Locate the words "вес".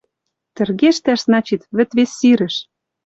1.97-2.11